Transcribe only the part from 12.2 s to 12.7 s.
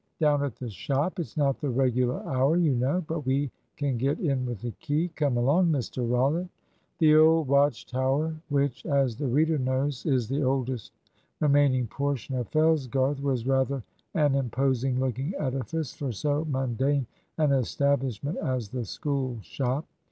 of